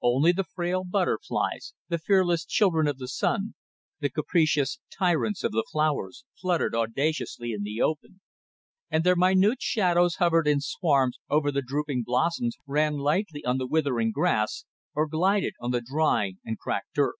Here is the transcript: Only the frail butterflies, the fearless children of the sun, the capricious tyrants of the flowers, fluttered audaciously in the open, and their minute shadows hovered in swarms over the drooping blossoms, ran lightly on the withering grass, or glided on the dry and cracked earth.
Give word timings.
Only 0.00 0.32
the 0.32 0.42
frail 0.42 0.84
butterflies, 0.84 1.74
the 1.90 1.98
fearless 1.98 2.46
children 2.46 2.86
of 2.88 2.96
the 2.96 3.06
sun, 3.08 3.52
the 4.00 4.08
capricious 4.08 4.78
tyrants 4.90 5.44
of 5.44 5.52
the 5.52 5.66
flowers, 5.70 6.24
fluttered 6.34 6.74
audaciously 6.74 7.52
in 7.52 7.62
the 7.62 7.82
open, 7.82 8.22
and 8.90 9.04
their 9.04 9.16
minute 9.16 9.60
shadows 9.60 10.14
hovered 10.14 10.48
in 10.48 10.62
swarms 10.62 11.18
over 11.28 11.52
the 11.52 11.60
drooping 11.60 12.04
blossoms, 12.04 12.56
ran 12.66 12.94
lightly 12.96 13.44
on 13.44 13.58
the 13.58 13.66
withering 13.68 14.12
grass, 14.12 14.64
or 14.94 15.06
glided 15.06 15.52
on 15.60 15.72
the 15.72 15.82
dry 15.86 16.36
and 16.42 16.58
cracked 16.58 16.96
earth. 16.96 17.16